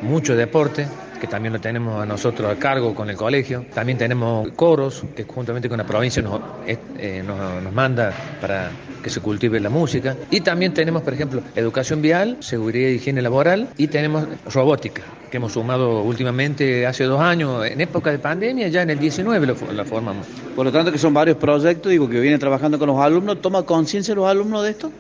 [0.03, 0.87] mucho deporte,
[1.21, 3.65] que también lo tenemos a nosotros a cargo con el colegio.
[3.73, 8.71] También tenemos coros, que juntamente con la provincia nos, eh, nos, nos, manda para
[9.03, 10.17] que se cultive la música.
[10.31, 15.37] Y también tenemos, por ejemplo, educación vial, seguridad y higiene laboral, y tenemos robótica, que
[15.37, 19.57] hemos sumado últimamente hace dos años, en época de pandemia, ya en el 19 lo,
[19.73, 20.27] la formamos.
[20.57, 23.41] Por lo tanto, que son varios proyectos, digo, que vienen trabajando con los alumnos.
[23.41, 24.91] ¿Toma conciencia los alumnos de esto?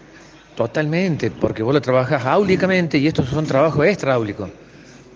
[0.54, 4.50] Totalmente, porque vos lo trabajas áulicamente y estos son trabajos extraáulicos.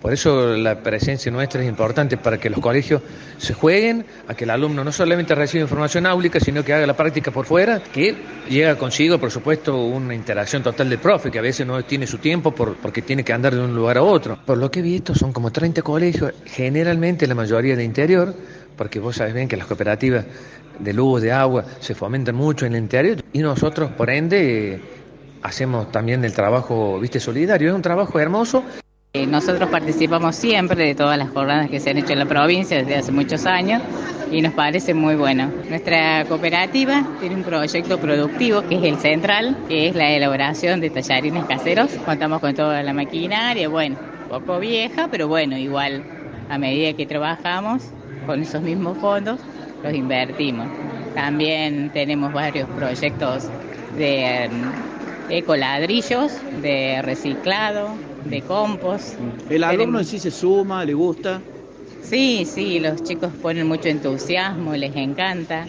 [0.01, 3.01] Por eso la presencia nuestra es importante para que los colegios
[3.37, 6.95] se jueguen, a que el alumno no solamente reciba información áulica, sino que haga la
[6.95, 8.15] práctica por fuera, que
[8.47, 12.19] llega consigo, por supuesto, una interacción total del profe, que a veces no tiene su
[12.19, 14.37] tiempo por, porque tiene que andar de un lugar a otro.
[14.45, 18.35] Por lo que he visto, son como 30 colegios, generalmente la mayoría de interior,
[18.75, 20.25] porque vos sabés bien que las cooperativas
[20.77, 24.79] de luz, de agua, se fomentan mucho en el interior, y nosotros, por ende,
[25.41, 27.69] hacemos también el trabajo, viste, solidario.
[27.69, 28.63] Es un trabajo hermoso.
[29.13, 32.97] Nosotros participamos siempre de todas las jornadas que se han hecho en la provincia desde
[32.97, 33.81] hace muchos años
[34.31, 35.49] y nos parece muy bueno.
[35.69, 40.89] Nuestra cooperativa tiene un proyecto productivo que es el central, que es la elaboración de
[40.89, 41.89] tallarines caseros.
[42.05, 43.95] Contamos con toda la maquinaria, bueno,
[44.29, 46.03] poco vieja, pero bueno, igual
[46.49, 47.83] a medida que trabajamos
[48.27, 49.39] con esos mismos fondos,
[49.83, 50.67] los invertimos.
[51.15, 53.47] También tenemos varios proyectos
[53.97, 54.49] de
[55.29, 57.89] ecoladrillos, de reciclado,
[58.29, 59.17] de compost.
[59.49, 61.41] ¿El alumno en sí se suma, le gusta?
[62.01, 65.67] Sí, sí, los chicos ponen mucho entusiasmo, les encanta.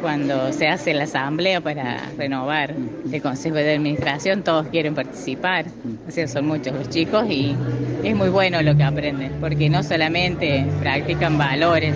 [0.00, 2.76] Cuando se hace la asamblea para renovar
[3.10, 5.66] el Consejo de Administración, todos quieren participar.
[6.06, 7.56] O sea, son muchos los chicos y
[8.04, 11.92] es muy bueno lo que aprenden, porque no solamente practican valores,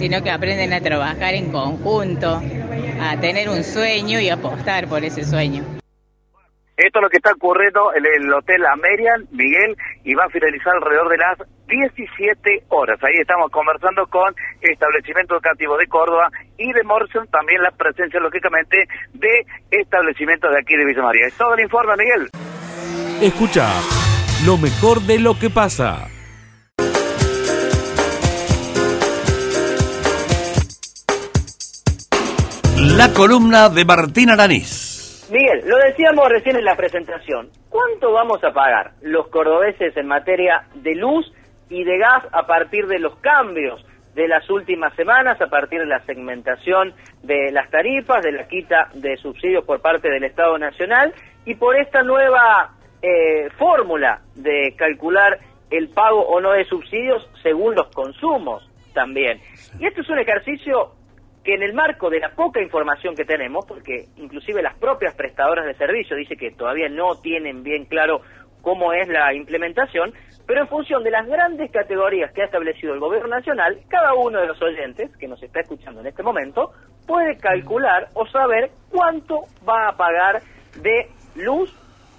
[0.00, 2.42] sino que aprenden a trabajar en conjunto,
[3.00, 5.75] a tener un sueño y apostar por ese sueño.
[6.76, 10.74] Esto es lo que está ocurriendo en el Hotel Amerian, Miguel, y va a finalizar
[10.74, 13.02] alrededor de las 17 horas.
[13.02, 18.76] Ahí estamos conversando con establecimientos educativos de Córdoba y de Morrison, también la presencia, lógicamente,
[19.14, 21.26] de establecimientos de aquí de Villa María.
[21.26, 22.28] Es todo el informe, Miguel.
[23.22, 23.72] Escucha
[24.44, 26.08] lo mejor de lo que pasa.
[32.76, 34.85] La columna de Martín Aranís.
[35.30, 37.48] Miguel, lo decíamos recién en la presentación.
[37.68, 41.32] ¿Cuánto vamos a pagar los cordobeses en materia de luz
[41.68, 43.84] y de gas a partir de los cambios
[44.14, 48.88] de las últimas semanas, a partir de la segmentación de las tarifas, de la quita
[48.94, 51.12] de subsidios por parte del Estado Nacional
[51.44, 52.70] y por esta nueva
[53.02, 55.38] eh, fórmula de calcular
[55.70, 59.40] el pago o no de subsidios según los consumos también?
[59.80, 60.92] Y esto es un ejercicio
[61.46, 65.64] que en el marco de la poca información que tenemos, porque inclusive las propias prestadoras
[65.64, 68.20] de servicio dicen que todavía no tienen bien claro
[68.62, 70.12] cómo es la implementación,
[70.44, 74.40] pero en función de las grandes categorías que ha establecido el gobierno nacional, cada uno
[74.40, 76.72] de los oyentes que nos está escuchando en este momento
[77.06, 80.42] puede calcular o saber cuánto va a pagar
[80.82, 81.06] de
[81.36, 81.72] luz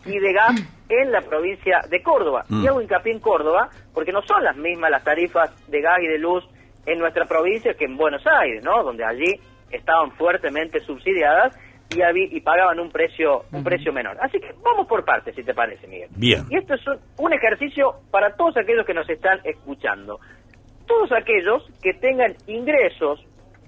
[0.05, 0.55] y de gas
[0.87, 2.45] en la provincia de Córdoba.
[2.47, 2.63] Mm.
[2.63, 6.07] Y hago hincapié en Córdoba porque no son las mismas las tarifas de gas y
[6.07, 6.47] de luz
[6.88, 8.82] en nuestra provincia que en Buenos Aires, ¿no?
[8.84, 11.56] Donde allí estaban fuertemente subsidiadas
[11.89, 14.17] y, habí- y pagaban un precio un precio menor.
[14.21, 16.10] Así que vamos por partes, si te parece, Miguel.
[16.15, 16.43] Bien.
[16.50, 20.19] Y esto es un, un ejercicio para todos aquellos que nos están escuchando.
[20.88, 23.23] Todos aquellos que tengan ingresos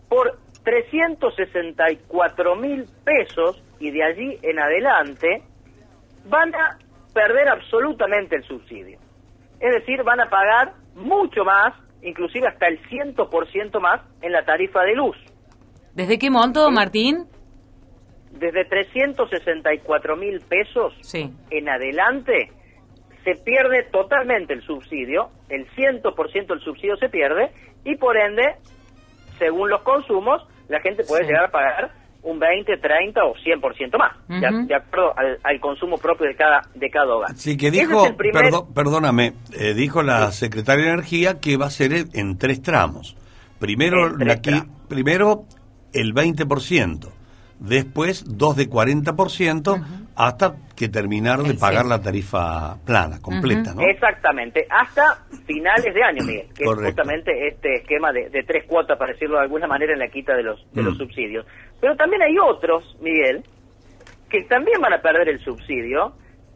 [0.09, 0.31] por
[0.63, 5.43] 364 mil pesos y de allí en adelante
[6.25, 6.77] van a
[7.13, 8.99] perder absolutamente el subsidio.
[9.59, 14.81] Es decir, van a pagar mucho más, inclusive hasta el 100% más en la tarifa
[14.83, 15.17] de luz.
[15.93, 17.25] ¿Desde qué monto, Martín?
[18.31, 20.93] Desde 364 mil pesos
[21.49, 22.51] en adelante
[23.23, 27.51] se pierde totalmente el subsidio, el 100% del subsidio se pierde
[27.83, 28.55] y por ende,
[29.37, 31.27] según los consumos, la gente puede Sí.
[31.27, 34.67] llegar a pagar un 20, 30 o 100% más, de- Ujú.
[34.67, 37.35] de, acuerdo al, al consumo propio de cada, de cada hogar.
[37.35, 41.55] Sí, que dijo, es el primer- perdo- perdóname, eh, dijo la secretaria de Energía que
[41.57, 43.15] va a ser en tres tramos.
[43.59, 45.43] Primero, tres la qui- primero
[45.93, 47.09] el 20%,
[47.59, 49.81] después dos de 40%,
[50.15, 53.81] hasta que terminar de El pagar la tarifa plana, completa, ¿no?
[53.81, 56.87] Exactamente, hasta finales de año, Miguel, que Correcto.
[56.89, 60.09] es justamente este esquema de, de tres cuotas, para decirlo de alguna manera, en la
[60.09, 60.97] quita de los, de los Mm.
[60.97, 61.45] subsidios.
[61.81, 63.43] Pero también hay otros, Miguel,
[64.29, 66.13] que también van a perder el subsidio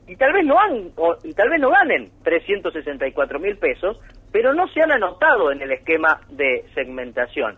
[0.07, 3.99] y tal vez no han, o- y tal vez no ganen 364 mil pesos,
[4.31, 7.55] pero no se han anotado en el esquema de segmentación.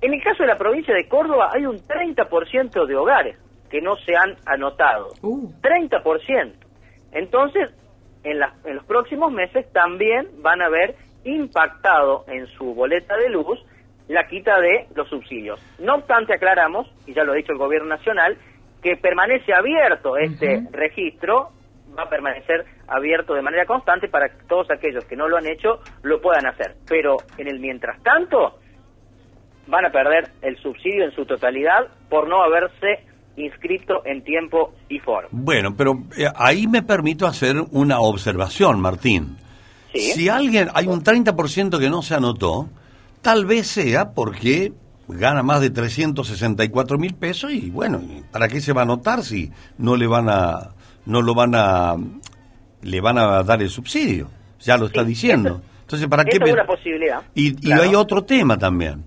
[0.00, 3.36] En el caso de la provincia de Córdoba hay un 30% de hogares
[3.70, 5.08] que no se han anotado.
[5.62, 6.52] 30%.
[7.12, 7.70] Entonces,
[8.22, 10.94] en, las- en los próximos meses también van a ver
[11.24, 13.58] impactado en su boleta de luz
[14.10, 15.60] la quita de los subsidios.
[15.78, 18.36] No obstante, aclaramos, y ya lo ha dicho el Gobierno Nacional,
[18.82, 21.50] que permanece abierto este registro,
[21.96, 25.46] va a permanecer abierto de manera constante para que todos aquellos que no lo han
[25.46, 26.74] hecho lo puedan hacer.
[26.88, 28.58] Pero en el mientras tanto,
[29.68, 33.04] van a perder el subsidio en su totalidad por no haberse
[33.36, 35.28] inscrito en tiempo y forma.
[35.30, 39.36] Bueno, pero eh, ahí me permito hacer una observación, Martín.
[39.92, 42.68] Si alguien, hay un 30% que no se anotó,
[43.22, 44.72] tal vez sea porque
[45.08, 49.50] gana más de 364 mil pesos y bueno, ¿para qué se va a anotar si
[49.78, 50.70] no le van a,
[51.06, 51.96] no lo van a,
[52.82, 54.28] le van a dar el subsidio?
[54.60, 55.62] Ya lo está diciendo.
[55.82, 56.36] Entonces, ¿para qué?
[56.36, 57.22] Esa es una posibilidad.
[57.34, 57.82] Y, y Claro.
[57.82, 59.04] hay otro tema también.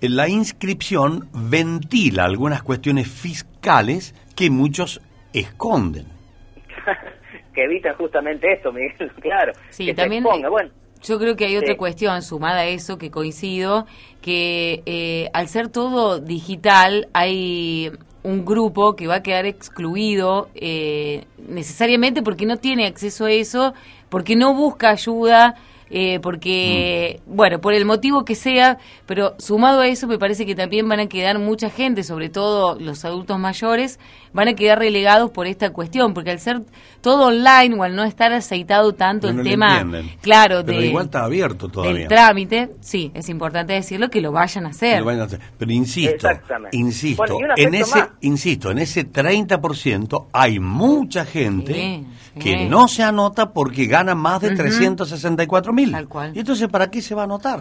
[0.00, 5.00] La inscripción ventila algunas cuestiones fiscales que muchos
[5.32, 6.06] esconden.
[7.54, 9.52] que evitan justamente esto, Miguel, claro.
[9.70, 10.48] Sí, que también se exponga.
[10.48, 10.70] Bueno,
[11.02, 11.78] Yo creo que hay otra Sí.
[11.78, 13.86] cuestión sumada a eso que coincido,
[14.20, 17.90] que eh, al ser todo digital hay
[18.22, 23.74] un grupo que va a quedar excluido eh, necesariamente porque no tiene acceso a eso,
[24.08, 25.56] porque no busca ayuda,
[25.94, 30.54] eh, porque, bueno, por el motivo que sea, pero sumado a eso me parece que
[30.54, 34.00] también van a quedar mucha gente, sobre todo los adultos mayores,
[34.32, 36.62] van a quedar relegados por esta cuestión, porque al ser
[37.02, 40.16] todo online o al no estar aceitado tanto No el le tema, entienden.
[40.22, 41.98] claro, Pero de, igual está abierto todavía.
[42.00, 45.00] del trámite, sí, es importante decirlo que lo vayan a hacer.
[45.00, 45.40] Lo vayan a hacer.
[45.58, 46.26] Pero insisto,
[46.72, 48.08] insisto, Bueno, en ese, más.
[48.22, 52.06] insisto, en ese 30% hay mucha gente Sí,
[52.40, 54.56] que no se anota porque gana más de Ujú.
[54.58, 55.92] 364 mil.
[55.92, 56.32] Tal cual.
[56.34, 57.60] Y entonces, ¿para qué se va a anotar?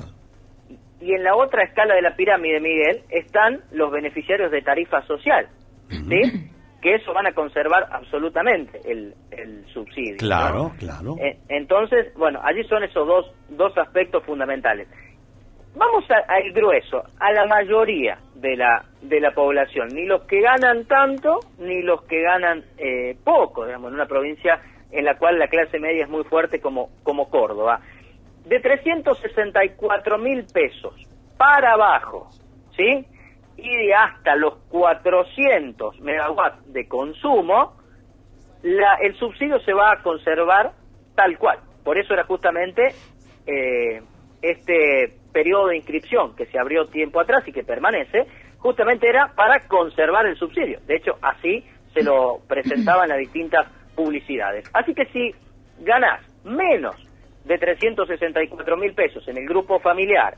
[1.04, 5.48] y en la otra escala de la pirámide, Miguel, están los beneficiarios de tarifa social,
[5.90, 6.48] ¿sí?
[6.80, 10.12] Que eso van a conservar absolutamente el, el subsidio.
[10.14, 10.18] ¿no?
[10.20, 11.16] Claro, claro.
[11.20, 14.88] Eh, Entonces, bueno, allí son esos dos, dos aspectos fundamentales.
[15.76, 20.86] Vamos al grueso, a la mayoría de la, de la población, ni los que ganan
[20.86, 24.60] tanto, ni los que ganan eh, poco, digamos, en una provincia
[24.92, 27.80] en la cual la clase media es muy fuerte como, como Córdoba.
[28.46, 30.94] De 364 mil pesos
[31.38, 32.28] para abajo,
[32.76, 33.06] ¿sí?
[33.58, 37.78] Y de hasta los 400 megawatts de consumo,
[38.64, 40.72] la- el subsidio se va a conservar
[41.16, 41.60] tal cual.
[41.84, 42.90] Por eso era justamente
[43.48, 44.02] eh,
[44.42, 48.28] este periodo de inscripción que se abrió tiempo atrás y que permanece,
[48.60, 50.80] justamente era para conservar el subsidio.
[50.88, 54.70] De hecho, así se lo presentaban las distintas publicidades.
[54.74, 55.34] Así que si
[55.80, 56.96] ganás menos
[57.46, 60.36] de 364 mil pesos en el grupo familiar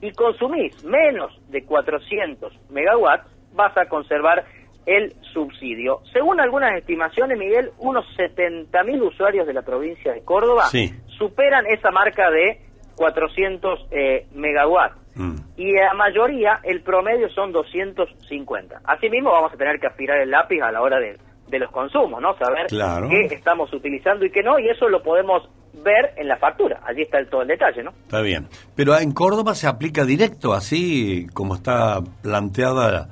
[0.00, 4.44] y consumís menos de 400 megawatts, vas a conservar
[4.84, 6.00] el subsidio.
[6.12, 10.90] Según algunas estimaciones, Miguel, unos 70.000 usuarios de la provincia de Córdoba Sí.
[11.18, 12.58] superan esa marca de
[12.96, 14.96] 400 eh, megawatts.
[15.14, 15.34] Mm.
[15.56, 18.80] Y la mayoría, el promedio son 250.
[18.84, 22.20] Asimismo, vamos a tener que aspirar el lápiz a la hora de, de los consumos,
[22.22, 22.36] ¿no?
[22.38, 23.08] Saber Claro.
[23.08, 25.48] qué estamos utilizando y qué no, y eso lo podemos
[25.84, 26.80] ver en la factura.
[26.86, 27.90] Allí está el, todo el detalle, ¿no?
[27.90, 28.48] Está bien.
[28.74, 33.08] Pero en Córdoba se aplica directo, así como está planteada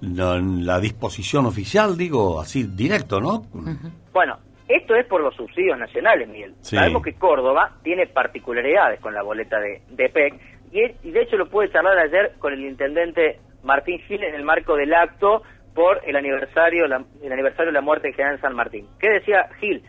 [0.00, 3.44] la, la disposición oficial, digo, así directo, ¿no?
[4.12, 6.54] Bueno, esto es por los subsidios nacionales, Miguel.
[6.60, 6.76] Sí.
[6.76, 10.34] Sabemos que Córdoba tiene particularidades con la boleta de, de PEC
[10.72, 14.74] y, de hecho lo pude charlar ayer con el intendente Martín Gil en el marco
[14.76, 15.42] del acto
[15.74, 18.86] por el aniversario, la- el aniversario de la muerte del general San Martín.
[18.98, 19.82] ¿Qué decía Gil?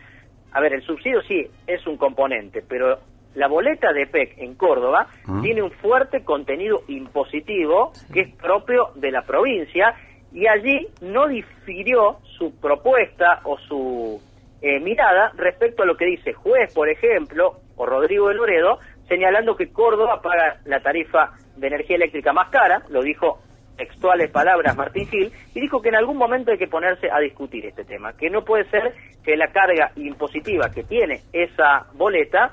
[0.52, 2.98] A ver, el subsidio sí es un componente, pero
[3.34, 5.42] la boleta de PEC en Córdoba Mm.
[5.42, 9.94] tiene un fuerte contenido impositivo que es propio de la provincia
[10.32, 14.20] y allí no difirió su propuesta o su
[14.60, 18.78] eh, mirada respecto a lo que dice juez, por ejemplo, o Rodrigo de Loredo,
[19.08, 23.38] señalando que Córdoba paga la tarifa de energía eléctrica más cara, lo dijo
[23.76, 27.64] textuales palabras Martín Gil, y dijo que en algún momento hay que ponerse a discutir
[27.64, 28.92] este tema, que no puede ser
[29.24, 32.52] que la carga impositiva que tiene esa boleta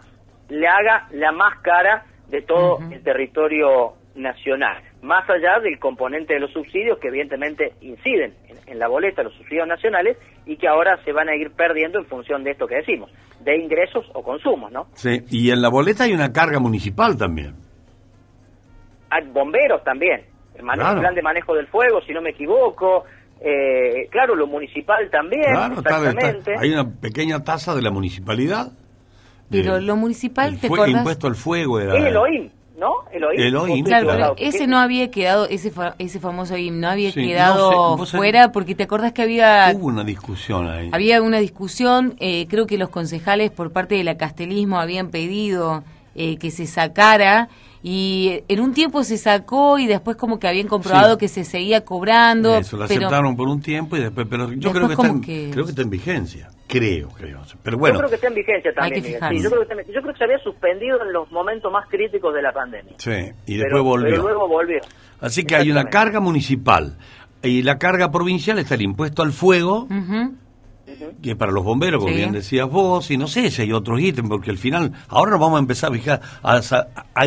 [0.50, 6.40] le haga la más cara de todo el territorio nacional, más allá del componente de
[6.40, 10.98] los subsidios que evidentemente inciden en, en la boleta, los subsidios nacionales, y que ahora
[11.04, 13.12] se van a ir perdiendo en función de esto que decimos,
[13.42, 14.88] de ingresos o consumos, ¿no?
[14.94, 17.56] Sí, y en la boleta hay una carga municipal también.
[19.10, 20.22] Hay bomberos también,
[20.56, 21.00] el mane- Claro.
[21.02, 23.04] plan de manejo del fuego, si no me equivoco,
[23.42, 28.72] eh, claro, lo municipal también, Claro, está- hay una pequeña tasa de la municipalidad.
[29.50, 30.98] Pero de- lo municipal, ¿te fue- acordás?
[30.98, 31.96] impuesto al fuego era.
[31.98, 32.94] Es el OIM, ¿no?
[33.12, 33.40] El OIM.
[33.40, 34.34] El OIM, Vos Claro, claro.
[34.38, 37.70] pero ese no había quedado, ese fa- ese famoso IM no había Sí, no quedado
[37.70, 40.90] sé, vos sabés- fuera porque te acordás que había Hubo una discusión ahí.
[40.92, 45.84] había una discusión, eh, creo que los concejales por parte de la Castelismo habían pedido
[46.16, 47.50] eh, que se sacara
[47.88, 51.20] y en un tiempo se sacó y después como que habían comprobado Sí.
[51.20, 52.56] que se seguía cobrando.
[52.58, 55.04] Eso lo pero aceptaron por un tiempo y después, pero yo Después creo que, está
[55.08, 56.50] como en, que- creo que está en vigencia.
[56.68, 57.42] Creo, creo.
[57.62, 59.14] Pero bueno, yo creo que está en vigencia también, que Miguel.
[59.14, 59.38] fijarse.
[59.38, 62.34] Sí, yo, creo que yo creo que se había suspendido en los momentos más críticos
[62.34, 62.94] de la pandemia.
[62.98, 63.12] sí,
[63.46, 64.10] y Pero- después volvió.
[64.10, 64.80] Pero luego volvió.
[65.22, 66.98] Así que hay una carga municipal
[67.44, 70.34] y la carga provincial está el impuesto al fuego, Ujú.
[71.22, 72.18] Que para los bomberos, como Sí.
[72.18, 75.40] bien decías vos, y no sé si hay otros ítems, porque al final, ahora nos
[75.40, 76.58] vamos a empezar a fijar, a,
[77.16, 77.26] a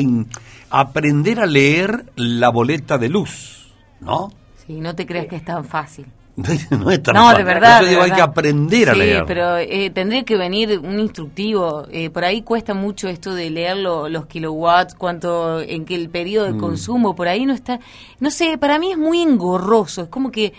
[0.70, 4.30] aprender a leer la boleta de luz, ¿no?
[4.66, 6.06] Sí, no te creas que es tan fácil.
[6.70, 7.38] no es tan No, fácil.
[7.38, 7.80] de verdad.
[7.80, 9.24] Yo de digo, hay que aprender a sí, leer.
[9.26, 11.84] pero eh, tendría que venir un instructivo.
[11.90, 16.10] Eh, por ahí cuesta mucho esto de leer lo- los kilowatts, cuánto, en qué el
[16.10, 16.60] periodo de Mm.
[16.60, 17.16] consumo.
[17.16, 17.80] Por ahí no está.
[18.20, 20.02] No sé, para mí es muy engorroso.
[20.02, 20.52] Es como que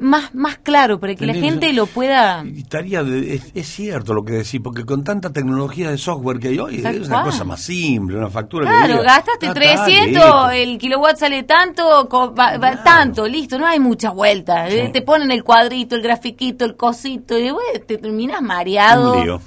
[0.00, 2.44] más, más claro para que la gente lo pueda.
[2.56, 6.48] Estaría de- es, es cierto lo que decís, porque con tanta tecnología de software que
[6.48, 10.50] hay hoy, es una cosa más simple, una factura Claro, gastaste "Ah, está, 300, listo".
[10.50, 14.68] el kilowatt sale tanto, co- va- tanto, listo, no hay mucha vuelta.
[14.68, 19.14] Eh, Te ponen el cuadrito, el grafiquito, el cosito, y bueno, te terminas mareado.
[19.14, 19.40] Un lío.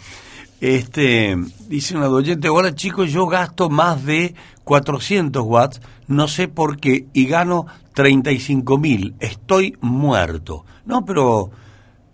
[0.59, 1.35] Este,
[1.67, 7.05] dice una oyente, ahora chicos, yo gasto más de 400 watts, no sé por qué,
[7.13, 10.65] y gano 35 mil, estoy muerto.
[10.85, 11.49] No, pero,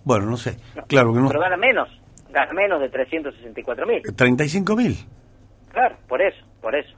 [0.04, 1.28] bueno, no sé, claro que no.
[1.28, 1.90] Pero gana menos,
[2.30, 4.02] gana menos de 364 mil.
[4.16, 4.96] 35 mil.
[5.72, 6.96] Claro, por eso, por eso.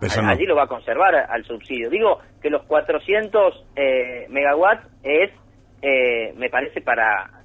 [0.00, 0.28] Eso A- no.
[0.30, 1.90] Allí lo va a conservar al subsidio.
[1.90, 5.30] Digo que los 400 eh, megawatts es,
[5.82, 7.37] eh, me parece, para...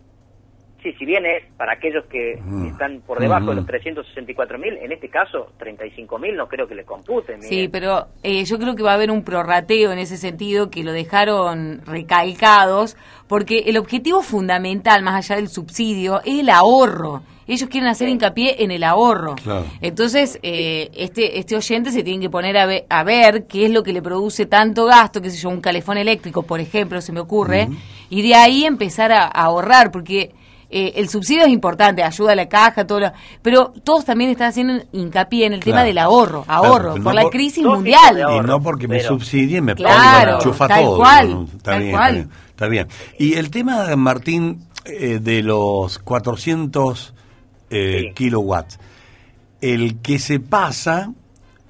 [0.84, 2.66] Sí, si bien es para aquellos que Mm.
[2.68, 3.58] están por debajo de Mm.
[3.58, 7.42] los 364 mil, en este caso 35 mil no creo que le computen.
[7.42, 10.84] Sí, pero eh, yo creo que va a haber un prorrateo en ese sentido que
[10.84, 17.24] lo dejaron recalcados, porque el objetivo fundamental, más allá del subsidio, es el ahorro.
[17.46, 19.36] Ellos quieren hacer hincapié en el ahorro.
[19.36, 19.66] Claro.
[19.82, 23.72] Entonces, eh, este, este oyente se tiene que poner a, ve- a ver qué es
[23.72, 27.12] lo que le produce tanto gasto, qué sé yo, un calefón eléctrico, por ejemplo, se
[27.12, 27.68] me ocurre,
[28.10, 30.32] y de ahí empezar a, a ahorrar, porque
[30.74, 33.12] eh, el subsidio es importante, ayuda a la caja, todo lo,
[33.42, 37.22] pero todos también están haciendo hincapié en el tema del ahorro, ahorro, por no la
[37.24, 38.24] por- crisis mundial.
[38.38, 40.98] Y no porque me subsidien, me Claro, tal todo.
[40.98, 42.16] cual, no, está, tal bien, cual.
[42.16, 42.88] está bien, está bien.
[43.20, 47.14] Y el tema, Martín, eh, de los 400
[47.70, 48.14] eh, Sí.
[48.14, 48.80] kilowatts,
[49.62, 51.12] el que se pasa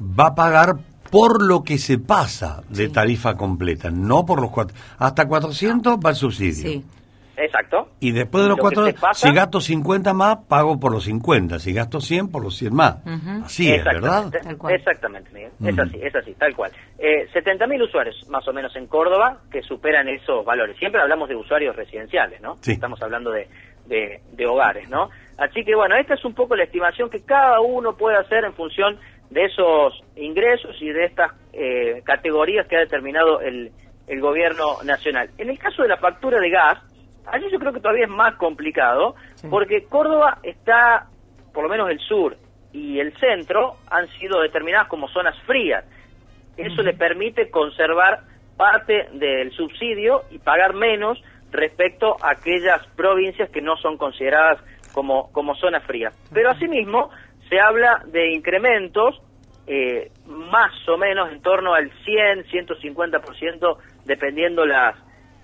[0.02, 0.76] va a pagar
[1.12, 4.76] por lo que se pasa de tarifa completa, no por los cuatro.
[4.98, 6.70] Hasta 400 va el subsidio.
[6.72, 6.84] Sí.
[7.38, 7.90] Exacto.
[8.00, 11.60] Y después de los Lo cuatro, pasa- si gasto 50 más, pago por los 50.
[11.60, 12.98] Si gasto 100, por los 100 más.
[13.06, 13.46] Ujú.
[13.46, 14.26] Así es, ¿verdad?
[14.28, 14.74] Exactamente, Tal cual.
[14.76, 15.52] Exactamente, Miguel.
[15.66, 16.72] Es así, es así, tal cual.
[17.00, 20.78] Eh, 70.000 usuarios más o menos en Córdoba que superan esos valores.
[20.78, 22.58] Siempre hablamos de usuarios residenciales, ¿no?
[22.62, 22.74] Sí.
[22.74, 23.48] Estamos hablando de,
[23.88, 25.10] de, de hogares, ¿no?
[25.38, 28.54] Así que bueno, esta es un poco la estimación que cada uno puede hacer en
[28.54, 29.00] función
[29.32, 33.72] de esos ingresos y de estas eh, categorías que ha determinado el,
[34.08, 35.30] el gobierno nacional.
[35.40, 36.78] En el caso de la factura de gas,
[37.28, 39.16] allí yo creo que todavía es más complicado,
[39.50, 41.08] porque Córdoba está,
[41.54, 42.38] por lo menos el sur
[42.72, 45.86] y el centro, han sido determinadas como zonas frías.
[46.58, 48.22] Eso le permite conservar
[48.58, 51.22] parte del subsidio y pagar menos
[51.52, 54.60] respecto a aquellas provincias que no son consideradas
[54.94, 56.14] como, como zonas frías.
[56.34, 57.10] Pero asimismo
[57.50, 59.22] se habla de incrementos
[59.66, 64.96] eh, más o menos en torno al 100, 150% dependiendo las,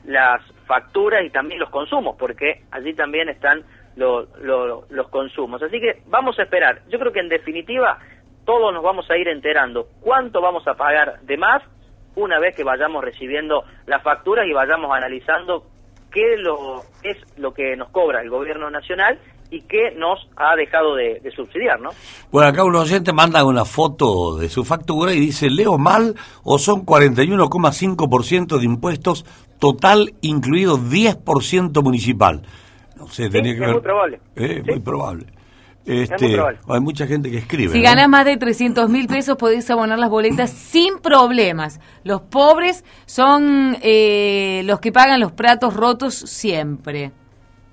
[0.10, 3.64] las facturas y también los consumos, porque allí también están
[3.96, 5.62] lo- lo- los consumos.
[5.62, 6.82] Así que vamos a esperar.
[6.90, 8.00] Yo creo que en definitiva
[8.46, 11.62] todos nos vamos a ir enterando cuánto vamos a pagar de más
[12.16, 15.64] una vez que vayamos recibiendo las facturas y vayamos analizando
[16.12, 19.20] qué lo, es lo que nos cobra el gobierno nacional
[19.52, 21.90] y qué nos ha dejado de, de subsidiar, ¿no?
[22.32, 26.58] Bueno, acá un oyente manda una foto de su factura y dice, ¿leo mal o
[26.58, 29.26] son 41,5% de impuestos
[29.60, 32.42] total, incluido 10% municipal?
[32.98, 33.74] No sé, tenía que es ver...
[33.74, 34.20] muy probable.
[34.36, 35.26] Eh, Muy probable.
[35.86, 36.60] Este, probable.
[36.68, 37.72] hay mucha gente que escribe.
[37.72, 37.84] Si ¿no?
[37.84, 41.80] ganas más de 300 mil pesos podés abonar las boletas sin problemas.
[42.04, 47.12] Los pobres son eh, los que pagan los platos rotos siempre.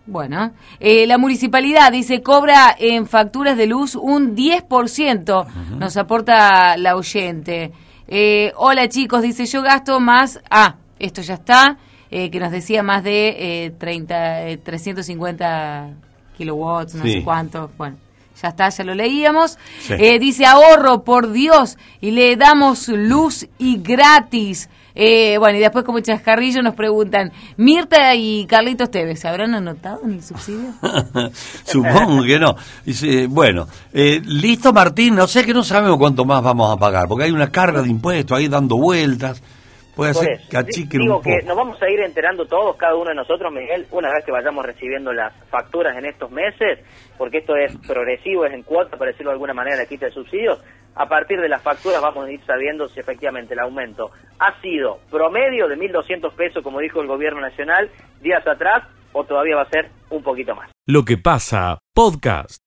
[0.07, 5.47] Bueno, eh, la municipalidad dice cobra en facturas de luz un 10%,
[5.78, 7.72] nos aporta la oyente.
[8.07, 11.78] Eh, hola chicos, dice yo gasto más, ah, esto ya está,
[12.11, 15.90] eh, que nos decía más de eh, 30, eh, 350
[16.36, 17.12] kilowatts, no Sí.
[17.14, 17.97] sé cuánto, bueno.
[18.42, 19.59] Ya está, ya lo leíamos.
[19.80, 19.94] Sí.
[19.99, 24.68] Eh, dice ahorro, por Dios, y le damos luz y gratis.
[24.94, 30.01] Eh, bueno, y después como chascarrillo nos preguntan, Mirta y Carlitos Tevez, ¿se habrán anotado
[30.05, 30.72] en el subsidio?
[31.64, 32.57] Supongo que no.
[32.84, 37.09] Dice, bueno, eh, listo Martín, no sé que no sabemos cuánto más vamos a pagar,
[37.09, 39.42] porque hay una carga de impuestos ahí dando vueltas.
[39.97, 41.36] Puede Por ser que achiquen Digo un poco.
[41.36, 44.30] que nos vamos a ir enterando todos, cada uno de nosotros, Miguel, una vez que
[44.30, 46.80] vayamos recibiendo las facturas en estos meses,
[47.16, 50.12] porque esto es progresivo, es en cuota, para decirlo de alguna manera, la quita de
[50.12, 50.62] subsidios.
[50.94, 54.99] A partir de las facturas vamos a ir sabiendo si efectivamente el aumento ha sido
[55.11, 57.90] promedio de 1.200 pesos, como dijo el gobierno nacional
[58.20, 60.70] días atrás, o todavía va a ser un poquito más.
[60.86, 62.62] Lo que pasa, podcast.